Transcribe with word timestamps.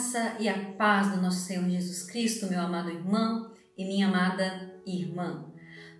graça 0.00 0.36
e 0.40 0.48
a 0.48 0.72
paz 0.78 1.10
do 1.10 1.20
nosso 1.20 1.40
Senhor 1.40 1.68
Jesus 1.68 2.04
Cristo, 2.04 2.46
meu 2.46 2.58
amado 2.58 2.88
irmão 2.88 3.52
e 3.76 3.84
minha 3.84 4.08
amada 4.08 4.80
irmã. 4.86 5.44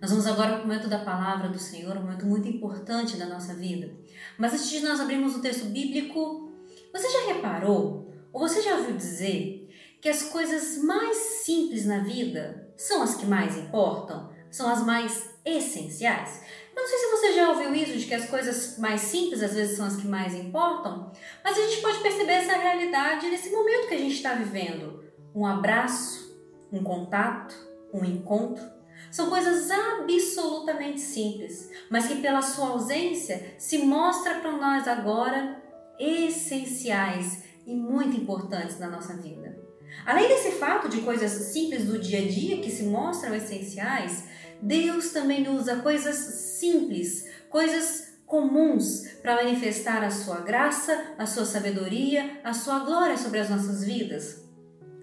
Nós 0.01 0.09
vamos 0.09 0.25
agora 0.25 0.53
para 0.53 0.63
o 0.63 0.67
momento 0.67 0.87
da 0.87 0.97
palavra 0.97 1.49
do 1.49 1.59
Senhor, 1.59 1.95
um 1.95 2.01
momento 2.01 2.25
muito 2.25 2.47
importante 2.47 3.15
da 3.15 3.27
nossa 3.27 3.53
vida. 3.53 3.93
Mas 4.39 4.53
antes 4.53 4.71
de 4.71 4.79
nós 4.79 4.99
abrirmos 4.99 5.35
o 5.35 5.41
texto 5.41 5.65
bíblico, 5.65 6.51
você 6.91 7.07
já 7.11 7.33
reparou, 7.33 8.11
ou 8.33 8.41
você 8.41 8.63
já 8.63 8.77
ouviu 8.77 8.97
dizer, 8.97 9.69
que 10.01 10.09
as 10.09 10.23
coisas 10.23 10.83
mais 10.83 11.17
simples 11.43 11.85
na 11.85 11.99
vida 11.99 12.73
são 12.75 13.03
as 13.03 13.13
que 13.13 13.27
mais 13.27 13.55
importam? 13.55 14.31
São 14.49 14.67
as 14.67 14.83
mais 14.83 15.29
essenciais? 15.45 16.41
Não 16.75 16.87
sei 16.87 16.97
se 16.97 17.11
você 17.11 17.33
já 17.33 17.49
ouviu 17.49 17.73
isso, 17.75 17.97
de 17.97 18.05
que 18.05 18.13
as 18.13 18.29
coisas 18.29 18.77
mais 18.77 19.01
simples 19.01 19.43
às 19.43 19.53
vezes 19.53 19.77
são 19.77 19.85
as 19.85 19.95
que 19.95 20.07
mais 20.07 20.33
importam, 20.33 21.11
mas 21.43 21.57
a 21.57 21.61
gente 21.61 21.81
pode 21.81 21.99
perceber 21.99 22.33
essa 22.33 22.53
realidade 22.53 23.29
nesse 23.29 23.51
momento 23.51 23.87
que 23.87 23.93
a 23.93 23.99
gente 23.99 24.15
está 24.15 24.33
vivendo. 24.33 25.03
Um 25.35 25.45
abraço, 25.45 26.35
um 26.71 26.83
contato, 26.83 27.55
um 27.93 28.03
encontro. 28.03 28.63
São 29.11 29.29
coisas 29.29 29.69
absolutamente 29.69 31.01
simples, 31.01 31.69
mas 31.89 32.07
que 32.07 32.21
pela 32.21 32.41
sua 32.41 32.69
ausência 32.69 33.55
se 33.57 33.79
mostra 33.79 34.35
para 34.35 34.53
nós 34.53 34.87
agora 34.87 35.61
essenciais 35.99 37.43
e 37.65 37.75
muito 37.75 38.17
importantes 38.17 38.79
na 38.79 38.89
nossa 38.89 39.15
vida. 39.17 39.60
Além 40.05 40.27
desse 40.27 40.51
fato 40.51 40.89
de 40.89 41.01
coisas 41.01 41.31
simples 41.31 41.85
do 41.85 41.99
dia 41.99 42.19
a 42.19 42.27
dia 42.27 42.61
que 42.61 42.71
se 42.71 42.83
mostram 42.83 43.35
essenciais, 43.35 44.25
Deus 44.61 45.11
também 45.11 45.47
usa 45.49 45.77
coisas 45.77 46.15
simples, 46.15 47.25
coisas 47.49 48.11
comuns 48.25 49.03
para 49.21 49.35
manifestar 49.35 50.03
a 50.03 50.11
sua 50.11 50.37
graça, 50.37 51.15
a 51.17 51.25
sua 51.25 51.45
sabedoria, 51.45 52.39
a 52.43 52.53
sua 52.53 52.79
glória 52.79 53.17
sobre 53.17 53.39
as 53.39 53.49
nossas 53.49 53.83
vidas. 53.83 54.50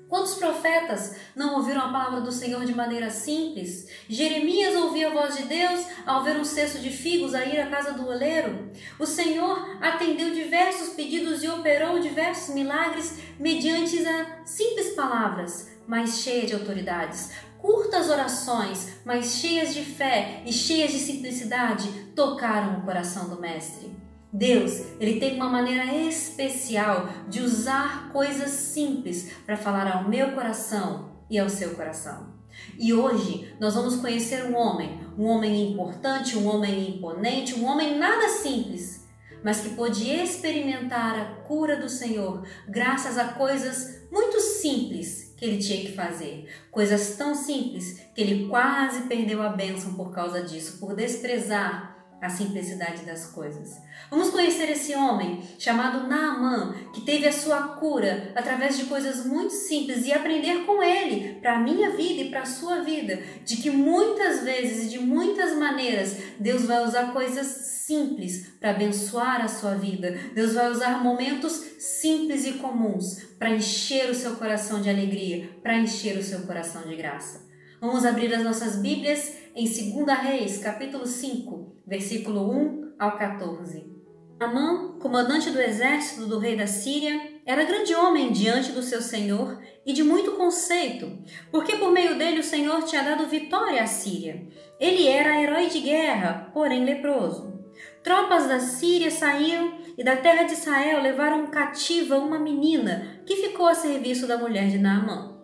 Quantos 0.09 0.37
profetas 0.37 1.17
não 1.37 1.57
ouviram 1.57 1.83
a 1.83 1.93
palavra 1.93 2.23
do 2.23 2.33
Senhor 2.33 2.65
de 2.65 2.75
maneira 2.75 3.11
simples? 3.11 3.87
Jeremias 4.09 4.75
ouvia 4.75 5.09
a 5.09 5.13
voz 5.13 5.37
de 5.37 5.43
Deus 5.43 5.85
ao 6.07 6.25
ver 6.25 6.39
um 6.39 6.45
cesto 6.45 6.79
de 6.79 6.89
figos 6.89 7.35
a 7.35 7.45
ir 7.45 7.61
à 7.61 7.67
casa 7.67 7.93
do 7.93 8.07
oleiro. 8.07 8.73
O 8.99 9.05
Senhor 9.05 9.77
atendeu 9.83 10.33
diversos 10.33 10.95
pedidos 10.95 11.45
e 11.45 11.49
operou 11.49 11.99
diversos 11.99 12.55
milagres 12.55 13.19
mediante 13.39 13.99
as 13.99 14.51
simples 14.51 14.95
palavras, 14.95 15.69
mas 15.87 16.23
cheias 16.23 16.47
de 16.47 16.55
autoridades. 16.55 17.31
Curtas 17.59 18.09
orações, 18.09 19.01
mas 19.05 19.35
cheias 19.35 19.75
de 19.75 19.85
fé 19.85 20.43
e 20.47 20.53
cheias 20.53 20.91
de 20.91 20.99
simplicidade, 21.01 21.87
tocaram 22.17 22.79
o 22.79 22.83
coração 22.83 23.29
do 23.29 23.39
Mestre. 23.39 24.08
Deus, 24.33 24.83
ele 25.01 25.19
tem 25.19 25.37
uma 25.37 25.49
maneira 25.49 25.87
especial 25.95 27.09
de 27.29 27.41
usar 27.41 28.13
coisas 28.13 28.51
simples 28.51 29.33
para 29.47 29.57
falar 29.57 29.91
ao 29.91 30.09
meu 30.09 30.33
coração 30.33 31.11
e 31.31 31.39
ao 31.39 31.49
seu 31.49 31.75
coração. 31.75 32.35
E 32.79 32.93
hoje 32.93 33.55
nós 33.59 33.75
vamos 33.75 33.97
conhecer 33.97 34.45
um 34.45 34.57
homem, 34.57 35.01
um 35.17 35.25
homem 35.25 35.73
importante, 35.73 36.37
um 36.37 36.47
homem 36.47 36.97
imponente, 36.97 37.55
um 37.55 37.65
homem 37.65 37.99
nada 37.99 38.29
simples, 38.29 39.07
mas 39.43 39.61
que 39.61 39.71
pôde 39.71 40.11
experimentar 40.11 41.19
a 41.19 41.25
cura 41.47 41.77
do 41.77 41.89
Senhor 41.89 42.45
graças 42.69 43.17
a 43.17 43.29
coisas 43.29 44.07
muito 44.11 44.41
simples 44.41 45.35
que 45.37 45.45
ele 45.45 45.59
tinha 45.59 45.81
que 45.83 45.93
fazer. 45.93 46.49
Coisas 46.71 47.17
tão 47.17 47.35
simples 47.35 48.01
que 48.15 48.21
ele 48.21 48.49
quase 48.49 49.03
perdeu 49.03 49.41
a 49.43 49.51
bênção 49.51 49.95
por 49.95 50.13
causa 50.13 50.43
disso, 50.43 50.79
por 50.79 50.95
desprezar 50.95 51.88
a 52.21 52.29
simplicidade 52.29 53.05
das 53.05 53.27
coisas. 53.27 53.81
Vamos 54.11 54.31
conhecer 54.31 54.71
esse 54.71 54.95
homem 54.95 55.43
chamado 55.59 56.09
Naamã, 56.09 56.75
que 56.93 57.03
teve 57.03 57.29
a 57.29 57.33
sua 57.33 57.63
cura 57.77 58.33
através 58.35 58.77
de 58.77 58.87
coisas 58.87 59.25
muito 59.25 59.53
simples 59.53 60.05
e 60.05 60.13
aprender 60.13 60.65
com 60.65 60.83
ele 60.83 61.35
para 61.41 61.57
a 61.57 61.61
minha 61.61 61.91
vida 61.91 62.23
e 62.23 62.31
para 62.31 62.43
a 62.43 62.47
sua 62.47 62.81
vida, 62.81 63.21
de 63.45 63.57
que 63.57 63.71
muitas 63.71 64.43
vezes 64.43 64.87
e 64.87 64.91
de 64.91 64.99
muitas 64.99 65.57
maneiras 65.57 66.17
Deus 66.41 66.65
vai 66.65 66.85
usar 66.85 67.13
coisas 67.13 67.47
simples 67.47 68.49
para 68.61 68.71
abençoar 68.71 69.43
a 69.43 69.49
sua 69.49 69.75
vida. 69.75 70.19
Deus 70.35 70.55
vai 70.55 70.71
usar 70.71 71.03
momentos 71.03 71.53
simples 71.79 72.45
e 72.45 72.55
comuns 72.55 73.23
para 73.39 73.51
encher 73.51 74.11
o 74.11 74.15
seu 74.15 74.37
coração 74.37 74.83
de 74.83 74.91
alegria, 74.91 75.49
para 75.63 75.79
encher 75.79 76.19
o 76.19 76.23
seu 76.23 76.41
coração 76.41 76.83
de 76.83 76.97
graça. 76.97 77.47
Vamos 77.81 78.05
abrir 78.05 78.35
as 78.35 78.43
nossas 78.43 78.77
Bíblias 78.77 79.35
em 79.55 79.65
2 79.65 80.19
Reis, 80.19 80.59
capítulo 80.59 81.07
5, 81.07 81.68
versículo 81.89 82.53
1 82.53 82.93
ao 82.99 83.17
14. 83.17 83.97
Amã, 84.39 84.99
comandante 85.01 85.51
do 85.51 85.61
exército 85.61 86.27
do 86.27 86.39
rei 86.39 86.55
da 86.55 86.67
Síria, 86.67 87.41
era 87.45 87.65
grande 87.65 87.95
homem 87.95 88.31
diante 88.31 88.73
do 88.73 88.83
seu 88.83 89.01
senhor 89.01 89.59
e 89.85 89.93
de 89.93 90.05
muito 90.05 90.33
conceito, 90.33 91.19
porque 91.51 91.77
por 91.77 91.91
meio 91.91 92.17
dele 92.17 92.41
o 92.41 92.45
Senhor 92.45 92.85
tinha 92.85 93.03
dado 93.03 93.27
vitória 93.27 93.83
à 93.83 93.87
Síria. 93.87 94.47
Ele 94.79 95.09
era 95.09 95.43
herói 95.43 95.69
de 95.69 95.81
guerra, 95.81 96.51
porém 96.53 96.85
leproso. 96.85 97.59
Tropas 98.05 98.47
da 98.47 98.61
Síria 98.61 99.11
saíram 99.11 99.79
e 99.97 100.05
da 100.05 100.17
terra 100.17 100.45
de 100.45 100.53
Israel 100.53 101.03
levaram 101.03 101.47
cativa 101.47 102.19
uma 102.19 102.39
menina 102.39 103.23
que 103.27 103.37
ficou 103.37 103.67
a 103.67 103.75
serviço 103.75 104.27
da 104.27 104.37
mulher 104.39 104.69
de 104.69 104.79
Naamã. 104.79 105.37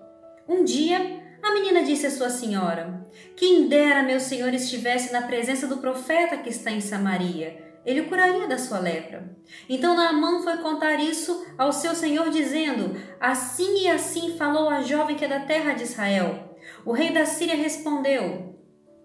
Um 0.47 0.63
dia, 0.63 1.24
a 1.45 1.53
menina 1.53 1.83
disse 1.83 2.07
à 2.07 2.11
sua 2.11 2.31
senhora: 2.31 3.07
Quem 3.37 3.69
dera 3.69 4.03
meu 4.03 4.19
senhor 4.19 4.53
estivesse 4.55 5.13
na 5.13 5.23
presença 5.23 5.67
do 5.67 5.79
profeta 5.79 6.39
que 6.39 6.51
está 6.51 6.71
em 6.71 6.81
Samaria. 6.81 7.63
Ele 7.85 8.01
o 8.01 8.09
curaria 8.09 8.49
da 8.49 8.57
sua 8.57 8.79
lepra. 8.79 9.37
Então 9.69 9.95
Naamã 9.95 10.43
foi 10.43 10.57
contar 10.59 10.95
isso 10.95 11.47
ao 11.59 11.73
seu 11.73 11.95
senhor, 11.95 12.31
dizendo: 12.31 12.99
Assim 13.21 13.83
e 13.83 13.89
assim 13.89 14.37
falou 14.39 14.71
a 14.71 14.81
jovem 14.81 15.17
que 15.17 15.25
é 15.25 15.29
da 15.29 15.41
terra 15.41 15.75
de 15.75 15.83
Israel. 15.83 16.57
O 16.85 16.93
rei 16.93 17.13
da 17.13 17.27
Síria 17.27 17.55
respondeu: 17.55 18.54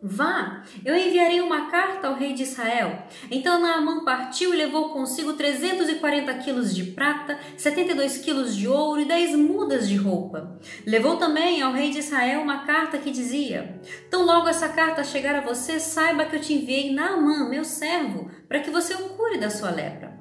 Vá, 0.01 0.63
eu 0.85 0.95
enviarei 0.95 1.41
uma 1.41 1.69
carta 1.69 2.07
ao 2.07 2.15
rei 2.15 2.31
de 2.31 2.43
Israel. 2.43 3.03
Então 3.29 3.59
Naamã 3.59 4.05
partiu 4.05 4.53
e 4.53 4.57
levou 4.57 4.91
consigo 4.91 5.33
340 5.33 6.33
quilos 6.35 6.73
de 6.73 6.85
prata, 6.85 7.37
72 7.57 8.19
quilos 8.19 8.55
de 8.55 8.65
ouro 8.65 9.01
e 9.01 9.05
10 9.05 9.35
mudas 9.35 9.89
de 9.89 9.97
roupa. 9.97 10.57
Levou 10.87 11.17
também 11.17 11.61
ao 11.61 11.73
rei 11.73 11.89
de 11.89 11.99
Israel 11.99 12.41
uma 12.41 12.59
carta 12.59 12.97
que 12.97 13.11
dizia: 13.11 13.77
Tão 14.09 14.25
logo 14.25 14.47
essa 14.47 14.69
carta 14.69 15.03
chegar 15.03 15.35
a 15.35 15.41
você, 15.41 15.81
saiba 15.81 16.23
que 16.23 16.37
eu 16.37 16.41
te 16.41 16.53
enviei 16.53 16.93
Naamã, 16.93 17.49
meu 17.49 17.65
servo, 17.65 18.31
para 18.47 18.61
que 18.61 18.71
você 18.71 18.93
o 18.93 19.09
cure 19.09 19.37
da 19.37 19.49
sua 19.49 19.69
lepra. 19.69 20.17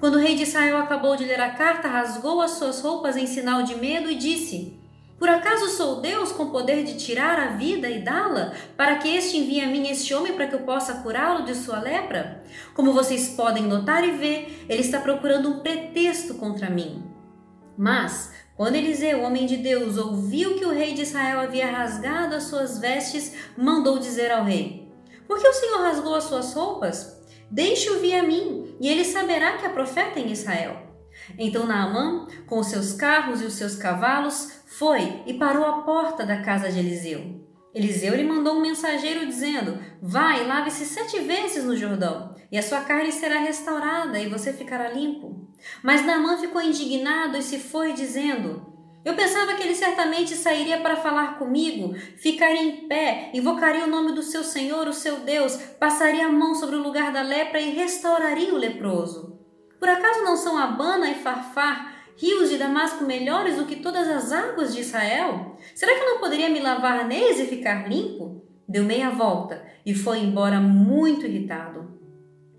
Quando 0.00 0.16
o 0.16 0.18
rei 0.18 0.34
de 0.34 0.42
Israel 0.42 0.78
acabou 0.78 1.14
de 1.14 1.24
ler 1.24 1.40
a 1.40 1.50
carta, 1.50 1.86
rasgou 1.86 2.40
as 2.40 2.52
suas 2.52 2.80
roupas 2.80 3.16
em 3.16 3.28
sinal 3.28 3.62
de 3.62 3.76
medo 3.76 4.10
e 4.10 4.16
disse: 4.16 4.79
por 5.20 5.28
acaso 5.28 5.68
sou 5.68 6.00
Deus 6.00 6.32
com 6.32 6.48
poder 6.48 6.82
de 6.82 6.96
tirar 6.96 7.38
a 7.38 7.48
vida 7.48 7.90
e 7.90 8.00
dá-la, 8.00 8.54
para 8.74 8.96
que 8.96 9.14
este 9.14 9.36
envie 9.36 9.60
a 9.60 9.66
mim 9.66 9.86
este 9.86 10.14
homem 10.14 10.32
para 10.32 10.46
que 10.46 10.54
eu 10.54 10.60
possa 10.60 10.94
curá-lo 10.94 11.44
de 11.44 11.54
sua 11.54 11.78
lepra? 11.78 12.42
Como 12.72 12.94
vocês 12.94 13.28
podem 13.28 13.64
notar 13.64 14.02
e 14.02 14.12
ver, 14.12 14.64
ele 14.66 14.80
está 14.80 14.98
procurando 14.98 15.50
um 15.50 15.58
pretexto 15.58 16.36
contra 16.36 16.70
mim. 16.70 17.04
Mas, 17.76 18.32
quando 18.56 18.76
Eliseu, 18.76 19.20
homem 19.20 19.44
de 19.44 19.58
Deus, 19.58 19.98
ouviu 19.98 20.56
que 20.58 20.64
o 20.64 20.72
rei 20.72 20.94
de 20.94 21.02
Israel 21.02 21.40
havia 21.40 21.70
rasgado 21.70 22.34
as 22.34 22.44
suas 22.44 22.78
vestes, 22.78 23.34
mandou 23.58 23.98
dizer 23.98 24.32
ao 24.32 24.42
rei: 24.42 24.90
Por 25.28 25.38
que 25.38 25.46
o 25.46 25.52
Senhor 25.52 25.82
rasgou 25.82 26.14
as 26.14 26.24
suas 26.24 26.54
roupas? 26.54 27.20
Deixe-o 27.50 28.00
vir 28.00 28.14
a 28.14 28.22
mim, 28.22 28.74
e 28.80 28.88
ele 28.88 29.04
saberá 29.04 29.58
que 29.58 29.66
há 29.66 29.68
profeta 29.68 30.18
em 30.18 30.32
Israel. 30.32 30.89
Então 31.38 31.66
Naamã, 31.66 32.26
com 32.46 32.58
os 32.58 32.66
seus 32.66 32.92
carros 32.92 33.40
e 33.40 33.44
os 33.44 33.54
seus 33.54 33.76
cavalos, 33.76 34.62
foi 34.66 35.22
e 35.26 35.34
parou 35.34 35.64
à 35.64 35.82
porta 35.82 36.24
da 36.24 36.42
casa 36.42 36.70
de 36.70 36.78
Eliseu. 36.78 37.50
Eliseu 37.74 38.16
lhe 38.16 38.24
mandou 38.24 38.56
um 38.56 38.62
mensageiro 38.62 39.24
dizendo: 39.26 39.78
Vai 40.02 40.46
lave-se 40.46 40.84
sete 40.84 41.20
vezes 41.20 41.64
no 41.64 41.76
Jordão, 41.76 42.34
e 42.50 42.58
a 42.58 42.62
sua 42.62 42.80
carne 42.80 43.12
será 43.12 43.38
restaurada 43.38 44.18
e 44.18 44.28
você 44.28 44.52
ficará 44.52 44.90
limpo. 44.90 45.48
Mas 45.82 46.04
Naamã 46.04 46.36
ficou 46.38 46.60
indignado 46.60 47.36
e 47.36 47.42
se 47.42 47.58
foi, 47.58 47.92
dizendo: 47.92 48.66
Eu 49.04 49.14
pensava 49.14 49.54
que 49.54 49.62
ele 49.62 49.74
certamente 49.74 50.34
sairia 50.34 50.80
para 50.80 50.96
falar 50.96 51.38
comigo, 51.38 51.94
ficaria 52.16 52.62
em 52.62 52.88
pé, 52.88 53.30
invocaria 53.32 53.84
o 53.84 53.90
nome 53.90 54.12
do 54.12 54.22
seu 54.22 54.42
Senhor, 54.42 54.88
o 54.88 54.92
seu 54.92 55.20
Deus, 55.20 55.56
passaria 55.78 56.26
a 56.26 56.32
mão 56.32 56.54
sobre 56.54 56.74
o 56.74 56.82
lugar 56.82 57.12
da 57.12 57.22
lepra 57.22 57.60
e 57.60 57.70
restauraria 57.70 58.52
o 58.52 58.58
leproso. 58.58 59.39
Por 59.80 59.88
acaso 59.88 60.22
não 60.22 60.36
são 60.36 60.58
Abana 60.58 61.10
e 61.10 61.14
Farfar 61.14 61.96
rios 62.18 62.50
de 62.50 62.58
Damasco 62.58 63.02
melhores 63.04 63.56
do 63.56 63.64
que 63.64 63.76
todas 63.76 64.06
as 64.06 64.30
águas 64.30 64.74
de 64.74 64.82
Israel? 64.82 65.56
Será 65.74 65.94
que 65.94 66.00
eu 66.00 66.10
não 66.10 66.20
poderia 66.20 66.50
me 66.50 66.60
lavar 66.60 67.06
neles 67.08 67.40
e 67.40 67.46
ficar 67.46 67.88
limpo? 67.88 68.44
Deu 68.68 68.84
meia 68.84 69.08
volta 69.08 69.64
e 69.84 69.94
foi 69.94 70.18
embora 70.18 70.60
muito 70.60 71.26
irritado. 71.26 71.98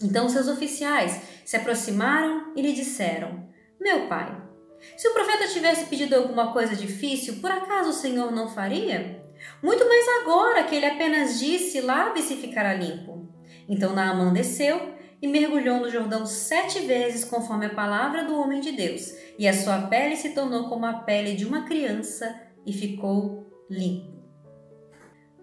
Então 0.01 0.27
seus 0.27 0.47
oficiais 0.47 1.21
se 1.45 1.55
aproximaram 1.55 2.53
e 2.55 2.61
lhe 2.61 2.73
disseram: 2.73 3.47
Meu 3.79 4.07
pai, 4.07 4.35
se 4.97 5.07
o 5.07 5.13
profeta 5.13 5.47
tivesse 5.47 5.85
pedido 5.85 6.15
alguma 6.15 6.51
coisa 6.51 6.75
difícil, 6.75 7.35
por 7.35 7.51
acaso 7.51 7.91
o 7.91 7.93
Senhor 7.93 8.31
não 8.31 8.49
faria? 8.49 9.21
Muito 9.61 9.87
mais 9.87 10.05
agora 10.21 10.63
que 10.63 10.75
ele 10.75 10.87
apenas 10.87 11.39
disse: 11.39 11.81
Lave-se 11.81 12.33
e 12.33 12.37
ficará 12.37 12.73
limpo. 12.73 13.29
Então 13.69 13.93
Naamã 13.93 14.33
desceu 14.33 14.99
e 15.21 15.27
mergulhou 15.27 15.79
no 15.79 15.89
Jordão 15.89 16.25
sete 16.25 16.79
vezes, 16.79 17.23
conforme 17.23 17.67
a 17.67 17.75
palavra 17.75 18.23
do 18.23 18.39
homem 18.39 18.59
de 18.59 18.71
Deus, 18.71 19.13
e 19.37 19.47
a 19.47 19.53
sua 19.53 19.83
pele 19.83 20.15
se 20.15 20.29
tornou 20.29 20.67
como 20.67 20.85
a 20.85 20.93
pele 20.93 21.35
de 21.35 21.45
uma 21.45 21.63
criança 21.63 22.35
e 22.65 22.73
ficou 22.73 23.45
limpo. 23.69 24.21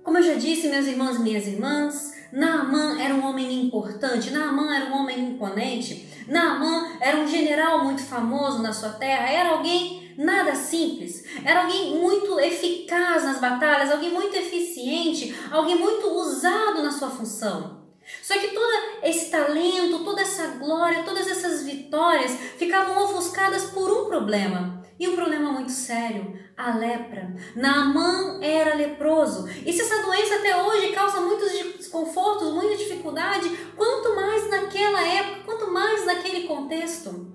Como 0.02 0.18
eu 0.18 0.22
já 0.22 0.34
disse, 0.34 0.68
meus 0.68 0.86
irmãos 0.86 1.16
e 1.16 1.20
minhas 1.20 1.46
irmãs, 1.46 2.14
Naamã 2.32 3.00
era 3.00 3.14
um 3.14 3.24
homem 3.24 3.64
importante, 3.64 4.30
Naamã 4.30 4.74
era 4.74 4.86
um 4.86 4.98
homem 4.98 5.18
imponente, 5.20 6.08
Naamã 6.26 6.96
era 7.00 7.18
um 7.18 7.26
general 7.26 7.84
muito 7.84 8.02
famoso 8.02 8.62
na 8.62 8.72
sua 8.72 8.90
terra, 8.90 9.30
era 9.30 9.50
alguém 9.50 10.14
nada 10.18 10.54
simples, 10.54 11.24
era 11.44 11.62
alguém 11.62 11.96
muito 11.96 12.38
eficaz 12.40 13.24
nas 13.24 13.40
batalhas, 13.40 13.90
alguém 13.90 14.12
muito 14.12 14.36
eficiente, 14.36 15.34
alguém 15.50 15.78
muito 15.78 16.08
usado 16.08 16.82
na 16.82 16.90
sua 16.90 17.08
função. 17.08 17.87
Só 18.22 18.34
que 18.38 18.48
todo 18.48 18.72
esse 19.02 19.30
talento, 19.30 20.04
toda 20.04 20.22
essa 20.22 20.46
glória, 20.58 21.02
todas 21.02 21.26
essas 21.28 21.64
vitórias 21.64 22.32
ficavam 22.56 23.04
ofuscadas 23.04 23.64
por 23.70 23.90
um 23.90 24.06
problema. 24.06 24.78
E 24.98 25.06
um 25.06 25.14
problema 25.14 25.52
muito 25.52 25.70
sério, 25.70 26.36
a 26.56 26.76
lepra. 26.76 27.32
Naamã 27.54 28.40
era 28.42 28.74
leproso. 28.74 29.48
E 29.64 29.72
se 29.72 29.80
essa 29.80 30.02
doença 30.02 30.34
até 30.36 30.60
hoje 30.60 30.92
causa 30.92 31.20
muitos 31.20 31.52
desconfortos, 31.76 32.52
muita 32.52 32.76
dificuldade, 32.76 33.48
quanto 33.76 34.16
mais 34.16 34.50
naquela 34.50 35.00
época, 35.06 35.44
quanto 35.44 35.70
mais 35.70 36.04
naquele 36.04 36.48
contexto. 36.48 37.32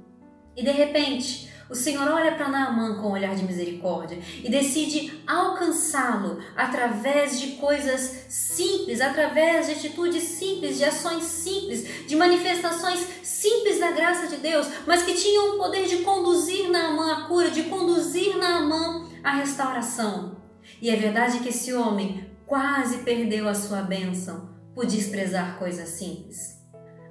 E 0.58 0.64
de 0.64 0.72
repente, 0.72 1.53
o 1.69 1.75
Senhor 1.75 2.07
olha 2.07 2.33
para 2.33 2.50
Naamã 2.50 2.95
com 2.95 3.07
um 3.07 3.12
olhar 3.12 3.36
de 3.36 3.44
misericórdia 3.44 4.19
e 4.44 4.50
decide 4.50 5.21
alcançá-lo 5.25 6.39
através 6.56 7.39
de 7.39 7.54
coisas 7.54 8.25
simples, 8.30 9.01
através 9.01 9.68
de 9.68 9.74
atitudes 9.74 10.24
simples, 10.24 10.77
de 10.77 10.83
ações 10.83 11.24
simples, 11.24 12.07
de 12.07 12.15
manifestações 12.15 13.00
simples 13.24 13.80
da 13.80 13.92
graça 13.92 14.27
de 14.27 14.38
Deus, 14.38 14.68
mas 14.86 15.04
que 15.04 15.13
tinham 15.13 15.56
o 15.56 15.57
poder 15.57 15.88
de 15.88 15.98
conduzir 15.98 16.69
Naamã 16.69 17.13
à 17.13 17.21
cura, 17.27 17.50
de 17.50 17.63
conduzir 17.63 18.38
Naamã 18.38 19.07
à 19.24 19.31
restauração. 19.38 20.38
E 20.81 20.89
é 20.89 20.95
verdade 20.95 21.39
que 21.39 21.50
esse 21.50 21.74
homem 21.74 22.30
quase 22.45 23.00
perdeu 23.00 23.48
a 23.48 23.56
sua 23.56 23.81
bênção 23.81 24.50
por 24.75 24.86
desprezar 24.86 25.57
coisas 25.57 25.89
simples. 25.89 26.53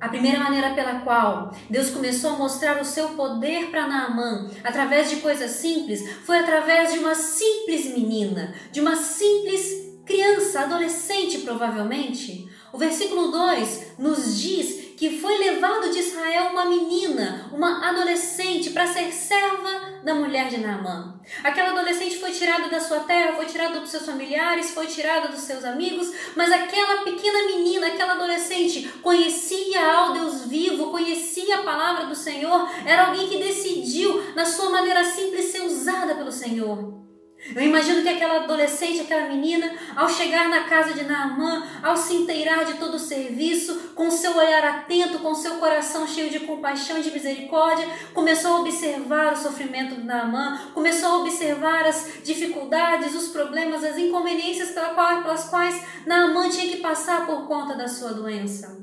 A 0.02 0.08
primeira 0.08 0.40
maneira 0.40 0.74
pela 0.74 0.98
qual 1.02 1.54
Deus 1.70 1.90
começou 1.90 2.30
a 2.30 2.36
mostrar 2.36 2.80
o 2.80 2.84
seu 2.84 3.10
poder 3.10 3.70
para 3.70 3.86
Naamã, 3.86 4.50
através 4.64 5.08
de 5.08 5.18
coisas 5.18 5.52
simples, 5.52 6.02
foi 6.24 6.40
através 6.40 6.92
de 6.92 6.98
uma 6.98 7.14
simples 7.14 7.86
menina, 7.94 8.52
de 8.72 8.80
uma 8.80 8.96
simples 8.96 9.94
criança, 10.04 10.62
adolescente 10.62 11.38
provavelmente. 11.42 12.48
O 12.72 12.78
versículo 12.78 13.30
2 13.30 13.98
nos 13.98 14.40
diz 14.40 14.94
que 14.96 15.18
foi 15.18 15.36
levado 15.36 15.90
de 15.90 15.98
Israel 15.98 16.52
uma 16.52 16.64
menina, 16.64 17.50
uma 17.52 17.86
adolescente, 17.86 18.70
para 18.70 18.86
ser 18.86 19.12
serva 19.12 20.00
da 20.02 20.14
mulher 20.14 20.48
de 20.48 20.56
Naamã. 20.56 21.20
Aquela 21.44 21.70
adolescente 21.70 22.18
foi 22.18 22.30
tirada 22.30 22.70
da 22.70 22.80
sua 22.80 23.00
terra, 23.00 23.36
foi 23.36 23.44
tirada 23.44 23.80
dos 23.80 23.90
seus 23.90 24.06
familiares, 24.06 24.70
foi 24.70 24.86
tirada 24.86 25.28
dos 25.28 25.40
seus 25.40 25.64
amigos, 25.64 26.10
mas 26.34 26.50
aquela 26.50 27.02
pequena 27.02 27.46
menina, 27.46 27.88
aquela 27.88 28.12
adolescente, 28.12 28.88
conhecia 29.02 29.84
ao 29.84 30.14
Deus 30.14 30.46
vivo, 30.46 30.90
conhecia 30.90 31.56
a 31.56 31.62
palavra 31.62 32.06
do 32.06 32.14
Senhor, 32.14 32.70
era 32.86 33.08
alguém 33.08 33.28
que 33.28 33.36
decidiu, 33.36 34.34
na 34.34 34.46
sua 34.46 34.70
maneira 34.70 35.04
simples, 35.04 35.46
ser 35.46 35.62
usada 35.62 36.14
pelo 36.14 36.32
Senhor. 36.32 37.11
Eu 37.44 37.62
imagino 37.62 38.02
que 38.02 38.08
aquela 38.08 38.44
adolescente, 38.44 39.00
aquela 39.00 39.28
menina, 39.28 39.74
ao 39.96 40.08
chegar 40.08 40.48
na 40.48 40.64
casa 40.64 40.94
de 40.94 41.04
Naamã, 41.04 41.66
ao 41.82 41.96
se 41.96 42.14
inteirar 42.14 42.64
de 42.64 42.74
todo 42.74 42.94
o 42.94 43.00
serviço, 43.00 43.90
com 43.96 44.10
seu 44.10 44.36
olhar 44.36 44.64
atento, 44.64 45.18
com 45.18 45.34
seu 45.34 45.56
coração 45.56 46.06
cheio 46.06 46.30
de 46.30 46.40
compaixão 46.40 46.98
e 46.98 47.02
de 47.02 47.10
misericórdia, 47.10 47.86
começou 48.14 48.52
a 48.52 48.60
observar 48.60 49.32
o 49.32 49.36
sofrimento 49.36 49.96
de 49.96 50.04
Naamã, 50.04 50.70
começou 50.72 51.08
a 51.08 51.18
observar 51.18 51.84
as 51.84 52.22
dificuldades, 52.22 53.14
os 53.14 53.28
problemas, 53.28 53.82
as 53.82 53.98
inconveniências 53.98 54.70
pelas 54.70 55.44
quais 55.48 55.82
Naamã 56.06 56.48
tinha 56.48 56.68
que 56.68 56.76
passar 56.76 57.26
por 57.26 57.48
conta 57.48 57.74
da 57.74 57.88
sua 57.88 58.12
doença. 58.12 58.80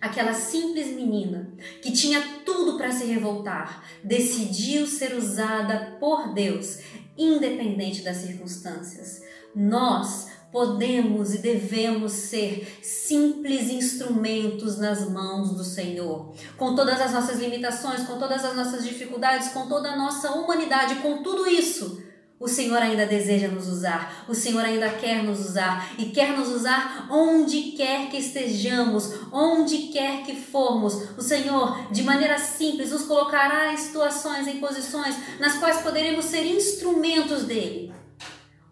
Aquela 0.00 0.32
simples 0.32 0.86
menina 0.86 1.52
que 1.82 1.92
tinha 1.92 2.22
tudo 2.46 2.78
para 2.78 2.90
se 2.90 3.04
revoltar, 3.04 3.84
decidiu 4.02 4.86
ser 4.86 5.14
usada 5.14 5.98
por 6.00 6.32
Deus 6.32 6.78
independente 7.16 8.02
das 8.02 8.18
circunstâncias. 8.18 9.22
Nós 9.54 10.28
podemos 10.52 11.34
e 11.34 11.38
devemos 11.38 12.12
ser 12.12 12.78
simples 12.82 13.70
instrumentos 13.70 14.78
nas 14.78 15.08
mãos 15.08 15.52
do 15.52 15.64
Senhor. 15.64 16.34
Com 16.56 16.74
todas 16.74 17.00
as 17.00 17.12
nossas 17.12 17.38
limitações, 17.38 18.02
com 18.02 18.18
todas 18.18 18.44
as 18.44 18.56
nossas 18.56 18.84
dificuldades, 18.84 19.48
com 19.48 19.68
toda 19.68 19.90
a 19.92 19.96
nossa 19.96 20.32
humanidade, 20.32 20.96
com 20.96 21.22
tudo 21.22 21.46
isso, 21.46 22.02
o 22.40 22.48
Senhor 22.48 22.78
ainda 22.78 23.04
deseja 23.04 23.48
nos 23.48 23.68
usar, 23.68 24.24
o 24.26 24.34
Senhor 24.34 24.64
ainda 24.64 24.88
quer 24.88 25.22
nos 25.22 25.40
usar 25.40 25.92
e 25.98 26.06
quer 26.06 26.34
nos 26.36 26.48
usar 26.48 27.06
onde 27.10 27.72
quer 27.72 28.08
que 28.08 28.16
estejamos, 28.16 29.12
onde 29.30 29.88
quer 29.88 30.24
que 30.24 30.34
formos. 30.34 31.10
O 31.18 31.20
Senhor, 31.20 31.92
de 31.92 32.02
maneira 32.02 32.38
simples, 32.38 32.92
nos 32.92 33.02
colocará 33.02 33.74
em 33.74 33.76
situações, 33.76 34.48
em 34.48 34.58
posições 34.58 35.14
nas 35.38 35.58
quais 35.58 35.82
poderemos 35.82 36.24
ser 36.24 36.46
instrumentos 36.46 37.44
dele. 37.44 37.92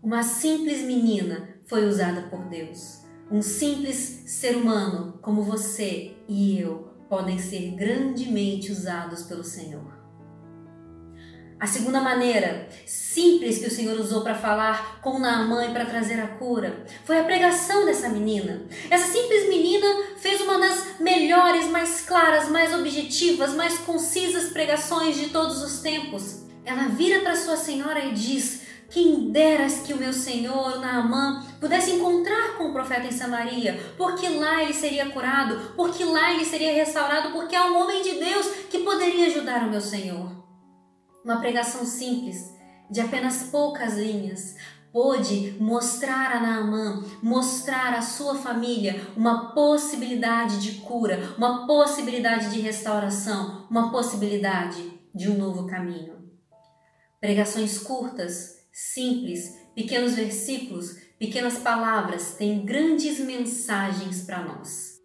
Uma 0.03 0.23
simples 0.23 0.81
menina 0.81 1.61
foi 1.67 1.87
usada 1.87 2.23
por 2.23 2.47
Deus. 2.47 3.03
Um 3.31 3.43
simples 3.43 4.23
ser 4.27 4.57
humano 4.57 5.19
como 5.21 5.43
você 5.43 6.17
e 6.27 6.59
eu 6.59 6.89
podem 7.07 7.39
ser 7.39 7.73
grandemente 7.73 8.73
usados 8.73 9.25
pelo 9.25 9.45
Senhor. 9.45 9.98
A 11.61 11.67
segunda 11.67 12.01
maneira 12.01 12.69
simples 12.87 13.59
que 13.59 13.67
o 13.67 13.71
Senhor 13.71 13.99
usou 13.99 14.23
para 14.23 14.37
falar 14.37 15.01
com 15.01 15.19
Naamã 15.19 15.67
e 15.67 15.73
para 15.73 15.87
trazer 15.87 16.21
a 16.21 16.29
cura 16.29 16.85
foi 17.05 17.19
a 17.19 17.25
pregação 17.25 17.85
dessa 17.85 18.09
menina. 18.09 18.63
Essa 18.89 19.11
simples 19.11 19.49
menina 19.49 19.87
fez 20.19 20.41
uma 20.41 20.57
das 20.57 21.01
melhores, 21.01 21.67
mais 21.67 22.03
claras, 22.03 22.49
mais 22.49 22.73
objetivas, 22.73 23.55
mais 23.55 23.77
concisas 23.79 24.53
pregações 24.53 25.17
de 25.17 25.31
todos 25.31 25.61
os 25.61 25.81
tempos. 25.81 26.45
Ela 26.65 26.89
vira 26.91 27.23
para 27.23 27.35
sua 27.35 27.57
senhora 27.57 28.05
e 28.05 28.13
diz: 28.13 28.61
quem 28.89 29.33
deras 29.33 29.81
que 29.81 29.93
o 29.93 29.97
meu 29.97 30.13
senhor 30.13 30.79
Naamã 30.81 31.45
pudesse 31.59 31.91
encontrar 31.91 32.57
com 32.57 32.69
o 32.69 32.73
profeta 32.73 33.09
em 33.09 33.13
Samaria, 33.13 33.95
porque 33.97 34.29
lá 34.29 34.63
ele 34.63 34.75
seria 34.75 35.11
curado, 35.11 35.73
porque 35.75 36.05
lá 36.05 36.33
ele 36.33 36.45
seria 36.45 36.73
restaurado, 36.73 37.33
porque 37.33 37.57
há 37.57 37.67
um 37.67 37.83
homem 37.83 38.01
de 38.01 38.13
Deus 38.13 38.47
que 38.71 38.79
poderia 38.79 39.27
ajudar 39.27 39.67
o 39.67 39.71
meu 39.71 39.81
senhor. 39.81 40.38
Uma 41.25 41.41
pregação 41.41 41.85
simples, 41.85 42.55
de 42.91 43.01
apenas 43.01 43.45
poucas 43.45 43.95
linhas, 43.95 44.55
pôde 44.93 45.57
mostrar 45.61 46.33
a 46.33 46.41
Naamã, 46.41 47.05
mostrar 47.23 47.95
à 47.95 48.03
sua 48.03 48.35
família 48.37 49.01
uma 49.17 49.53
possibilidade 49.53 50.61
de 50.61 50.81
cura, 50.81 51.35
uma 51.37 51.67
possibilidade 51.67 52.51
de 52.51 52.61
restauração, 52.61 53.67
uma 53.71 53.91
possibilidade 53.91 54.99
de 55.15 55.29
um 55.29 55.37
novo 55.37 55.67
caminho. 55.67 56.17
Pregações 57.21 57.79
curtas, 57.79 58.59
simples, 58.73 59.59
pequenos 59.75 60.15
versículos, 60.15 60.97
pequenas 61.19 61.59
palavras 61.59 62.35
têm 62.35 62.65
grandes 62.65 63.19
mensagens 63.19 64.23
para 64.23 64.43
nós. 64.45 64.99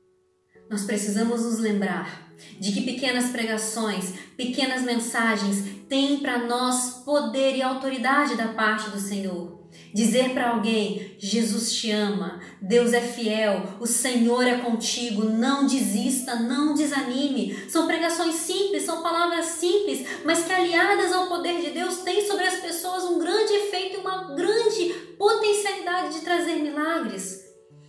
Nós 0.70 0.86
precisamos 0.86 1.44
nos 1.44 1.60
lembrar 1.60 2.33
de 2.60 2.72
que 2.72 2.82
pequenas 2.82 3.32
pregações, 3.32 4.14
pequenas 4.38 4.84
mensagens 4.84 5.64
têm 5.90 6.20
para 6.20 6.40
nós 6.40 7.02
poder 7.04 7.56
e 7.56 7.62
autoridade 7.62 8.36
da 8.36 8.50
parte 8.50 8.90
do 8.90 9.00
Senhor. 9.00 9.64
Dizer 9.94 10.34
para 10.34 10.50
alguém: 10.50 11.16
Jesus 11.20 11.74
te 11.74 11.92
ama, 11.92 12.40
Deus 12.62 12.94
é 12.94 13.02
fiel, 13.02 13.78
o 13.80 13.86
Senhor 13.86 14.46
é 14.46 14.58
contigo, 14.58 15.26
não 15.26 15.68
desista, 15.68 16.36
não 16.36 16.74
desanime. 16.74 17.56
São 17.70 17.86
pregações 17.86 18.36
simples, 18.36 18.84
são 18.84 19.04
palavras 19.04 19.46
simples, 19.46 20.06
mas 20.26 20.44
que 20.44 20.52
aliadas 20.52 21.12
ao 21.12 21.28
poder 21.28 21.62
de 21.62 21.72
Deus 21.72 21.98
têm 21.98 22.26
sobre 22.28 22.46
as 22.46 22.56
pessoas 22.56 23.04
um 23.04 23.20
grande 23.20 23.54
efeito 23.54 23.98
e 23.98 24.00
uma 24.00 24.34
grande 24.36 24.94
potencialidade 25.18 26.16
de 26.16 26.22
trazer 26.22 26.56
milagres. 26.56 27.44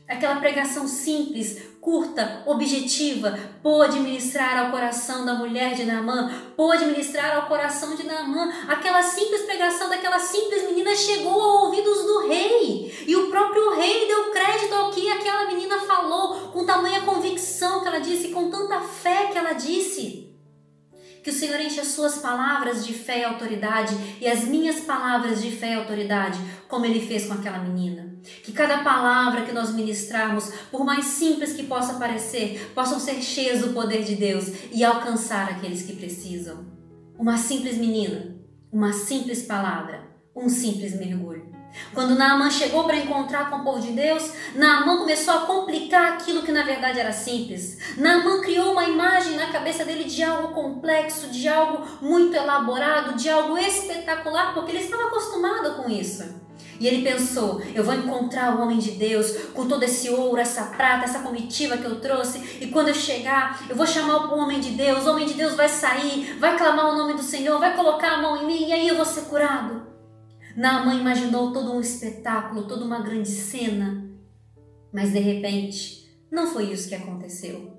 Aquela 0.07 0.37
pregação 0.37 0.87
simples, 0.87 1.59
curta, 1.85 2.43
objetiva, 2.47 3.39
pôde 3.63 4.01
ministrar 4.01 4.59
ao 4.59 4.71
coração 4.71 5.27
da 5.27 5.35
mulher 5.35 5.75
de 5.75 5.85
Naamã, 5.85 6.33
pôde 6.57 6.87
ministrar 6.87 7.37
ao 7.37 7.47
coração 7.47 7.95
de 7.95 8.07
Naamã. 8.07 8.51
Aquela 8.67 9.03
simples 9.03 9.43
pregação 9.43 9.91
daquela 9.91 10.19
simples 10.19 10.67
menina 10.67 10.97
chegou 10.97 11.39
aos 11.39 11.65
ouvidos 11.65 11.99
do 12.05 12.27
rei. 12.27 13.05
E 13.07 13.15
o 13.15 13.31
próprio 13.31 13.75
rei 13.75 14.09
deu 14.09 14.31
crédito 14.33 14.75
ao 14.75 14.91
que 14.91 15.13
aquela 15.13 15.47
menina 15.47 15.79
falou, 15.81 16.49
com 16.49 16.65
tamanha 16.65 17.03
convicção 17.03 17.83
que 17.83 17.89
ela 17.89 18.01
disse, 18.01 18.29
com 18.29 18.51
tanta 18.51 18.81
fé 18.81 19.27
que 19.27 19.37
ela 19.37 19.53
disse. 19.53 20.34
Que 21.25 21.31
o 21.31 21.33
Senhor 21.33 21.59
enche 21.59 21.81
as 21.81 21.89
suas 21.89 22.19
palavras 22.19 22.85
de 22.87 22.93
fé 22.93 23.21
e 23.21 23.25
autoridade 23.25 23.97
e 24.21 24.29
as 24.29 24.45
minhas 24.45 24.81
palavras 24.81 25.41
de 25.41 25.51
fé 25.51 25.73
e 25.73 25.75
autoridade, 25.77 26.39
como 26.69 26.85
ele 26.85 27.01
fez 27.01 27.25
com 27.25 27.33
aquela 27.33 27.61
menina. 27.61 28.15
Que 28.43 28.53
cada 28.53 28.85
palavra 28.85 29.41
que 29.41 29.53
nós 29.53 29.75
ministrarmos, 29.75 30.53
por 30.71 30.85
mais 30.85 31.07
simples 31.07 31.55
que 31.55 31.63
possa 31.63 31.95
parecer, 31.95 32.71
possam 32.75 33.01
ser 33.01 33.23
cheias 33.23 33.63
do 33.63 33.73
poder 33.73 34.05
de 34.05 34.17
Deus 34.17 34.53
e 34.71 34.85
alcançar 34.85 35.49
aqueles 35.49 35.81
que 35.81 35.97
precisam. 35.97 36.67
Uma 37.19 37.39
simples 37.39 37.79
menina, 37.79 38.37
uma 38.71 38.93
simples 38.93 39.45
palavra, 39.45 40.07
um 40.37 40.51
simples 40.51 40.95
mergulho. 40.95 41.54
Quando 41.93 42.15
Naaman 42.15 42.51
chegou 42.51 42.85
para 42.85 42.97
encontrar 42.97 43.51
com 43.51 43.57
o 43.57 43.65
povo 43.65 43.81
de 43.81 43.93
Deus, 43.93 44.33
Naaman 44.55 44.99
começou 44.99 45.35
a 45.35 45.41
complicar 45.41 46.15
aquilo 46.15 46.43
que 46.43 46.53
na 46.53 46.63
verdade 46.63 47.01
era 47.01 47.13
simples. 47.13 47.79
Naaman 47.97 48.41
criou 48.41 48.73
uma 48.73 48.85
imagem 48.85 49.37
na 49.37 49.49
cabeça 49.49 49.85
dele 49.85 50.05
de 50.05 50.23
algo 50.23 50.55
complexo, 50.55 51.29
de 51.29 51.49
algo 51.49 51.87
muito 52.01 52.35
elaborado, 52.35 53.15
de 53.15 53.29
algo 53.29 53.57
espetacular, 53.59 54.55
porque 54.55 54.73
ele 54.73 54.85
estava 54.85 55.05
acostumado 55.05 55.83
com 55.83 55.91
isso. 55.91 56.43
E 56.81 56.87
ele 56.87 57.09
pensou: 57.09 57.63
eu 57.75 57.85
vou 57.85 57.95
encontrar 57.95 58.57
o 58.57 58.63
homem 58.63 58.79
de 58.79 58.93
Deus 58.93 59.31
com 59.55 59.67
todo 59.67 59.83
esse 59.85 60.11
ouro, 60.11 60.41
essa 60.41 60.65
prata, 60.65 61.05
essa 61.05 61.21
comitiva 61.21 61.77
que 61.77 61.85
eu 61.85 62.01
trouxe, 62.01 62.59
e 62.61 62.67
quando 62.69 62.89
eu 62.89 62.95
chegar, 62.95 63.63
eu 63.69 63.77
vou 63.77 63.87
chamar 63.87 64.27
o 64.27 64.39
homem 64.39 64.61
de 64.61 64.71
Deus. 64.71 65.07
O 65.07 65.11
homem 65.11 65.27
de 65.27 65.35
Deus 65.35 65.55
vai 65.55 65.69
sair, 65.69 66.37
vai 66.39 66.57
clamar 66.57 66.93
o 66.93 66.97
nome 66.97 67.15
do 67.15 67.23
Senhor, 67.23 67.59
vai 67.59 67.77
colocar 67.77 68.15
a 68.15 68.23
mão 68.23 68.43
em 68.43 68.47
mim, 68.47 68.69
e 68.69 68.73
aí 68.73 68.89
eu 68.89 68.97
vou 68.97 69.05
ser 69.05 69.23
curado. 69.23 69.94
Naamã 70.57 70.95
imaginou 70.95 71.53
todo 71.53 71.73
um 71.73 71.81
espetáculo, 71.81 72.69
toda 72.69 72.85
uma 72.85 73.01
grande 73.01 73.29
cena, 73.29 74.09
mas 74.93 75.13
de 75.13 75.19
repente 75.19 76.09
não 76.31 76.47
foi 76.47 76.73
isso 76.73 76.89
que 76.89 76.95
aconteceu. 76.95 77.75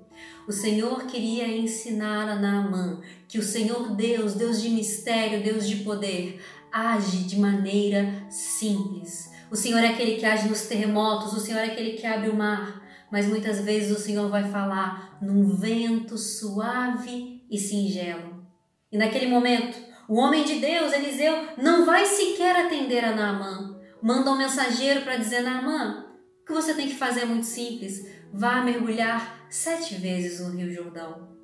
O 0.46 0.52
Senhor 0.52 1.06
queria 1.06 1.48
ensinar 1.48 2.28
a 2.28 2.36
Naamã 2.36 3.00
que 3.28 3.38
o 3.38 3.42
Senhor 3.42 3.94
Deus, 3.96 4.34
Deus 4.34 4.60
de 4.60 4.68
mistério, 4.68 5.42
Deus 5.42 5.66
de 5.66 5.76
poder, 5.76 6.40
age 6.70 7.24
de 7.24 7.38
maneira 7.38 8.26
simples. 8.30 9.30
O 9.50 9.56
Senhor 9.56 9.78
é 9.78 9.88
aquele 9.88 10.16
que 10.16 10.26
age 10.26 10.48
nos 10.48 10.62
terremotos, 10.62 11.32
o 11.32 11.40
Senhor 11.40 11.58
é 11.58 11.66
aquele 11.66 11.92
que 11.92 12.06
abre 12.06 12.28
o 12.28 12.36
mar, 12.36 12.82
mas 13.10 13.26
muitas 13.26 13.60
vezes 13.60 13.96
o 13.96 14.00
Senhor 14.00 14.28
vai 14.28 14.50
falar 14.50 15.18
num 15.22 15.56
vento 15.56 16.18
suave 16.18 17.42
e 17.50 17.58
singelo. 17.58 18.46
E 18.90 18.98
naquele 18.98 19.26
momento, 19.26 19.78
o 20.08 20.16
homem 20.16 20.44
de 20.44 20.58
Deus, 20.58 20.92
Eliseu, 20.92 21.48
não 21.56 21.84
vai 21.84 22.06
sequer 22.06 22.56
atender 22.56 23.04
a 23.04 23.14
Naamã. 23.14 23.76
Manda 24.02 24.30
um 24.30 24.36
mensageiro 24.36 25.02
para 25.02 25.16
dizer: 25.16 25.42
Naamã, 25.42 26.06
o 26.42 26.46
que 26.46 26.52
você 26.52 26.74
tem 26.74 26.88
que 26.88 26.94
fazer 26.94 27.22
é 27.22 27.26
muito 27.26 27.46
simples. 27.46 28.06
Vá 28.32 28.60
mergulhar 28.60 29.46
sete 29.50 29.94
vezes 29.94 30.40
no 30.40 30.56
Rio 30.56 30.70
Jordão. 30.70 31.36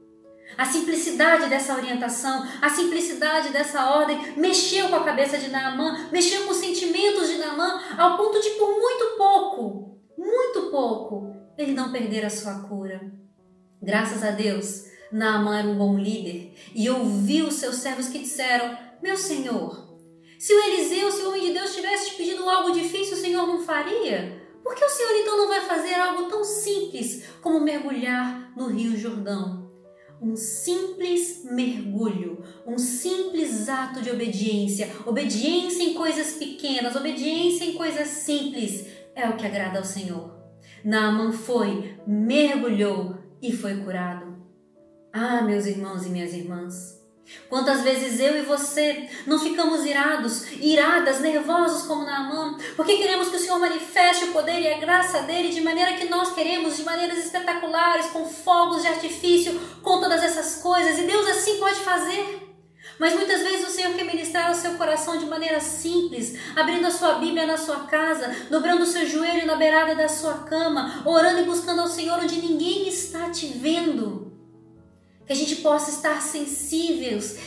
A 0.57 0.66
simplicidade 0.66 1.49
dessa 1.49 1.75
orientação, 1.75 2.47
a 2.61 2.69
simplicidade 2.69 3.50
dessa 3.50 3.90
ordem 3.90 4.37
mexeu 4.37 4.88
com 4.88 4.97
a 4.97 5.04
cabeça 5.04 5.38
de 5.38 5.49
Naamã, 5.49 6.09
mexeu 6.12 6.45
com 6.45 6.50
os 6.50 6.59
sentimentos 6.59 7.28
de 7.28 7.38
Naamã, 7.38 7.81
ao 7.97 8.16
ponto 8.19 8.40
de, 8.40 8.50
por 8.50 8.69
muito 8.69 9.16
pouco, 9.16 9.99
muito 10.16 10.71
pouco, 10.71 11.35
ele 11.57 11.73
não 11.73 11.90
perder 11.90 12.26
a 12.26 12.31
sua 12.31 12.61
cura. 12.69 13.00
Graças 13.83 14.23
a 14.23 14.31
Deus, 14.31 14.85
Naamã 15.12 15.59
era 15.59 15.69
um 15.69 15.76
bom 15.76 15.99
líder 15.99 16.54
e 16.75 16.88
ouviu 16.88 17.49
os 17.49 17.54
seus 17.54 17.76
servos 17.76 18.09
que 18.09 18.19
disseram: 18.19 18.76
Meu 19.02 19.16
senhor, 19.16 19.99
se 20.38 20.54
o 20.54 20.61
Eliseu, 20.61 21.12
se 21.12 21.23
o 21.23 21.28
homem 21.28 21.47
de 21.47 21.52
Deus 21.52 21.75
tivesse 21.75 22.11
te 22.11 22.16
pedido 22.16 22.49
algo 22.49 22.73
difícil, 22.73 23.16
o 23.16 23.21
senhor 23.21 23.47
não 23.47 23.62
faria? 23.62 24.42
Por 24.62 24.75
que 24.75 24.85
o 24.85 24.88
senhor 24.88 25.12
então 25.21 25.37
não 25.37 25.49
vai 25.49 25.61
fazer 25.61 25.95
algo 25.95 26.28
tão 26.28 26.42
simples 26.45 27.25
como 27.42 27.61
mergulhar 27.61 28.52
no 28.57 28.69
Rio 28.69 28.97
Jordão? 28.97 29.71
Um 30.21 30.37
simples 30.37 31.45
mergulho, 31.45 32.45
um 32.64 32.78
simples 32.78 33.69
ato 33.69 34.00
de 34.00 34.11
obediência, 34.11 34.88
obediência 35.04 35.83
em 35.83 35.95
coisas 35.95 36.35
pequenas, 36.35 36.95
obediência 36.95 37.64
em 37.64 37.75
coisas 37.75 38.07
simples, 38.07 38.87
é 39.16 39.28
o 39.28 39.37
que 39.37 39.45
agrada 39.45 39.78
ao 39.78 39.85
Senhor. 39.85 40.33
Naaman 40.85 41.33
foi, 41.33 41.97
mergulhou 42.07 43.16
e 43.42 43.52
foi 43.52 43.76
curado. 43.78 44.31
Ah, 45.14 45.42
meus 45.42 45.66
irmãos 45.66 46.07
e 46.07 46.09
minhas 46.09 46.33
irmãs, 46.33 46.99
quantas 47.47 47.83
vezes 47.83 48.19
eu 48.19 48.35
e 48.38 48.47
você 48.47 49.11
não 49.26 49.38
ficamos 49.38 49.85
irados, 49.85 50.50
iradas, 50.52 51.21
nervosos 51.21 51.87
como 51.87 52.07
Naamã, 52.07 52.57
porque 52.76 52.97
queremos 52.97 53.28
que 53.28 53.37
o 53.37 53.38
Senhor 53.38 53.59
manifeste 53.59 54.25
o 54.25 54.33
poder 54.33 54.59
e 54.61 54.73
a 54.73 54.78
graça 54.78 55.21
dele 55.21 55.50
de 55.50 55.61
maneira 55.61 55.99
que 55.99 56.09
nós 56.09 56.33
queremos, 56.33 56.78
de 56.78 56.83
maneiras 56.83 57.19
espetaculares, 57.19 58.07
com 58.07 58.25
fogos 58.25 58.81
de 58.81 58.88
artifício, 58.88 59.61
com 59.83 60.00
todas 60.00 60.23
essas 60.23 60.62
coisas, 60.62 60.99
e 60.99 61.02
Deus 61.02 61.28
assim 61.28 61.59
pode 61.59 61.81
fazer. 61.81 62.49
Mas 62.99 63.12
muitas 63.12 63.42
vezes 63.42 63.69
o 63.69 63.71
Senhor 63.71 63.92
quer 63.92 64.04
ministrar 64.04 64.49
ao 64.49 64.54
seu 64.54 64.78
coração 64.78 65.19
de 65.19 65.26
maneira 65.26 65.61
simples, 65.61 66.38
abrindo 66.57 66.87
a 66.87 66.90
sua 66.90 67.16
Bíblia 67.16 67.45
na 67.45 67.59
sua 67.59 67.81
casa, 67.81 68.35
dobrando 68.49 68.85
o 68.85 68.87
seu 68.87 69.07
joelho 69.07 69.47
na 69.47 69.57
beirada 69.57 69.95
da 69.95 70.09
sua 70.09 70.38
cama, 70.45 71.02
orando 71.04 71.40
e 71.40 71.45
buscando 71.45 71.83
ao 71.83 71.88
Senhor 71.88 72.19
onde 72.19 72.40
ninguém 72.40 72.88
está 72.88 73.28
te 73.28 73.47
vendo 73.49 74.31
que 75.26 75.32
a 75.32 75.36
gente 75.36 75.56
possa 75.56 75.90
estar 75.90 76.20
sensíveis, 76.20 77.38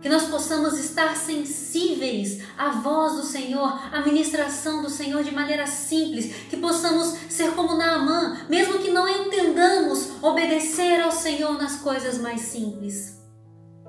que 0.00 0.08
nós 0.08 0.24
possamos 0.28 0.78
estar 0.78 1.16
sensíveis 1.16 2.40
à 2.56 2.70
voz 2.70 3.14
do 3.14 3.24
Senhor, 3.24 3.80
à 3.92 4.00
ministração 4.02 4.82
do 4.82 4.88
Senhor 4.88 5.24
de 5.24 5.32
maneira 5.32 5.66
simples, 5.66 6.32
que 6.48 6.56
possamos 6.56 7.16
ser 7.28 7.52
como 7.54 7.76
Naamã, 7.76 8.46
mesmo 8.48 8.78
que 8.78 8.90
não 8.90 9.08
entendamos, 9.08 10.22
obedecer 10.22 11.00
ao 11.00 11.10
Senhor 11.10 11.58
nas 11.58 11.76
coisas 11.76 12.18
mais 12.18 12.42
simples. 12.42 13.20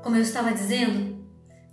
Como 0.02 0.16
eu 0.16 0.22
estava 0.22 0.52
dizendo 0.52 1.24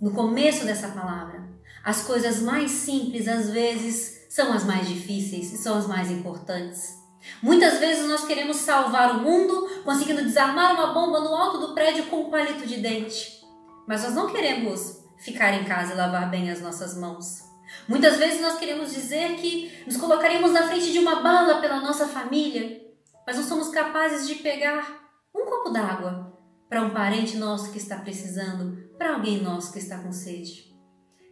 no 0.01 0.11
começo 0.11 0.65
dessa 0.65 0.89
palavra, 0.89 1.49
as 1.83 2.03
coisas 2.03 2.41
mais 2.41 2.71
simples 2.71 3.27
às 3.27 3.49
vezes 3.49 4.25
são 4.29 4.51
as 4.51 4.63
mais 4.63 4.87
difíceis 4.87 5.53
e 5.53 5.57
são 5.57 5.77
as 5.77 5.87
mais 5.87 6.11
importantes. 6.11 7.04
Muitas 7.41 7.79
vezes 7.79 8.07
nós 8.07 8.25
queremos 8.25 8.57
salvar 8.57 9.17
o 9.17 9.21
mundo 9.21 9.81
conseguindo 9.83 10.23
desarmar 10.23 10.73
uma 10.73 10.93
bomba 10.93 11.19
no 11.19 11.35
alto 11.35 11.59
do 11.59 11.73
prédio 11.73 12.05
com 12.07 12.23
um 12.23 12.29
palito 12.29 12.65
de 12.65 12.77
dente. 12.77 13.43
Mas 13.87 14.03
nós 14.03 14.13
não 14.13 14.31
queremos 14.31 15.03
ficar 15.17 15.53
em 15.53 15.63
casa 15.63 15.93
e 15.93 15.97
lavar 15.97 16.29
bem 16.29 16.49
as 16.49 16.61
nossas 16.61 16.97
mãos. 16.97 17.43
Muitas 17.87 18.17
vezes 18.17 18.41
nós 18.41 18.57
queremos 18.57 18.93
dizer 18.93 19.35
que 19.35 19.83
nos 19.85 19.97
colocaremos 19.97 20.51
na 20.51 20.67
frente 20.67 20.91
de 20.91 20.99
uma 20.99 21.21
bala 21.21 21.61
pela 21.61 21.79
nossa 21.81 22.07
família, 22.07 22.81
mas 23.25 23.37
não 23.37 23.43
somos 23.43 23.69
capazes 23.69 24.27
de 24.27 24.35
pegar 24.35 25.09
um 25.33 25.45
copo 25.45 25.69
d'água 25.69 26.33
para 26.69 26.81
um 26.81 26.91
parente 26.91 27.37
nosso 27.37 27.71
que 27.71 27.77
está 27.77 27.97
precisando, 27.97 28.89
para 28.97 29.13
alguém 29.13 29.41
nosso 29.41 29.71
que 29.71 29.79
está 29.79 29.99
com 29.99 30.11
sede. 30.11 30.73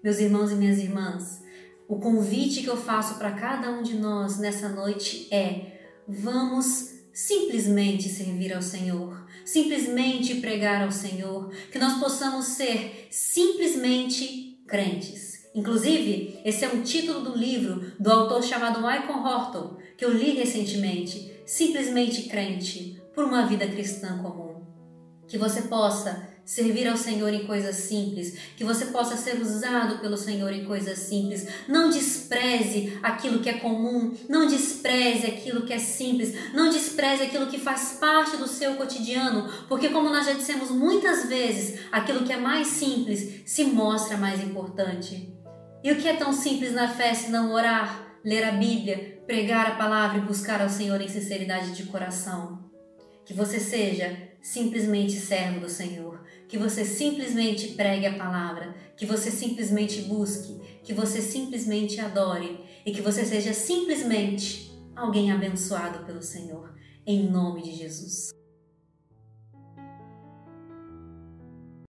Meus 0.03 0.19
irmãos 0.19 0.51
e 0.51 0.55
minhas 0.55 0.77
irmãs, 0.77 1.41
o 1.87 1.99
convite 1.99 2.61
que 2.61 2.69
eu 2.69 2.77
faço 2.77 3.15
para 3.15 3.31
cada 3.31 3.69
um 3.69 3.81
de 3.81 3.95
nós 3.95 4.37
nessa 4.37 4.69
noite 4.69 5.27
é 5.33 5.72
vamos 6.07 6.93
simplesmente 7.13 8.09
servir 8.09 8.53
ao 8.53 8.61
Senhor, 8.61 9.27
simplesmente 9.45 10.35
pregar 10.35 10.83
ao 10.83 10.91
Senhor, 10.91 11.51
que 11.71 11.77
nós 11.77 11.99
possamos 11.99 12.45
ser 12.45 13.07
simplesmente 13.11 14.59
crentes. 14.67 15.43
Inclusive, 15.53 16.39
esse 16.43 16.65
é 16.65 16.69
um 16.69 16.81
título 16.81 17.21
do 17.21 17.37
livro 17.37 17.93
do 17.99 18.11
autor 18.11 18.43
chamado 18.43 18.81
Michael 18.81 19.23
Horton, 19.23 19.77
que 19.95 20.03
eu 20.03 20.11
li 20.11 20.31
recentemente, 20.31 21.31
Simplesmente 21.45 22.23
Crente, 22.23 22.99
por 23.13 23.25
uma 23.25 23.45
vida 23.45 23.67
cristã 23.67 24.17
comum. 24.17 24.65
Que 25.27 25.37
você 25.37 25.63
possa 25.63 26.32
servir 26.45 26.87
ao 26.87 26.97
Senhor 26.97 27.33
em 27.33 27.45
coisas 27.45 27.75
simples, 27.75 28.37
que 28.57 28.63
você 28.63 28.87
possa 28.87 29.15
ser 29.15 29.39
usado 29.41 29.99
pelo 29.99 30.17
Senhor 30.17 30.51
em 30.51 30.65
coisas 30.65 30.99
simples. 30.99 31.47
Não 31.67 31.89
despreze 31.89 32.97
aquilo 33.01 33.39
que 33.39 33.49
é 33.49 33.53
comum, 33.53 34.13
não 34.27 34.45
despreze 34.47 35.25
aquilo 35.25 35.65
que 35.65 35.73
é 35.73 35.79
simples, 35.79 36.33
não 36.53 36.69
despreze 36.69 37.23
aquilo 37.23 37.47
que 37.47 37.59
faz 37.59 37.97
parte 37.99 38.37
do 38.37 38.47
seu 38.47 38.75
cotidiano, 38.75 39.49
porque, 39.67 39.89
como 39.89 40.09
nós 40.09 40.25
já 40.25 40.33
dissemos 40.33 40.69
muitas 40.69 41.27
vezes, 41.27 41.79
aquilo 41.91 42.25
que 42.25 42.33
é 42.33 42.37
mais 42.37 42.67
simples 42.67 43.41
se 43.45 43.63
mostra 43.63 44.17
mais 44.17 44.43
importante. 44.43 45.33
E 45.83 45.91
o 45.91 45.97
que 45.97 46.07
é 46.07 46.15
tão 46.15 46.31
simples 46.31 46.73
na 46.73 46.87
fé 46.87 47.13
se 47.13 47.29
não 47.29 47.51
orar, 47.51 48.17
ler 48.23 48.43
a 48.45 48.51
Bíblia, 48.53 49.21
pregar 49.27 49.67
a 49.67 49.75
palavra 49.75 50.17
e 50.17 50.21
buscar 50.21 50.61
ao 50.61 50.69
Senhor 50.69 50.99
em 51.01 51.09
sinceridade 51.09 51.71
de 51.71 51.83
coração? 51.83 52.71
Que 53.25 53.33
você 53.33 53.59
seja 53.59 54.33
simplesmente 54.41 55.13
servo 55.13 55.61
do 55.61 55.69
Senhor, 55.69 56.12
que 56.53 56.59
você 56.59 56.85
simplesmente 56.85 57.69
pregue 57.69 58.05
a 58.05 58.15
palavra, 58.15 58.75
que 58.95 59.07
você 59.07 59.31
simplesmente 59.31 60.03
busque, 60.03 60.61
que 60.83 60.93
você 60.93 61.19
simplesmente 61.19 61.99
adore 61.99 62.63
e 62.85 62.91
que 62.91 63.01
você 63.01 63.25
seja 63.25 63.51
simplesmente 63.55 64.71
alguém 64.95 65.31
abençoado 65.31 66.05
pelo 66.05 66.21
Senhor, 66.21 66.71
em 67.07 67.27
nome 67.27 67.63
de 67.63 67.71
Jesus. 67.71 68.29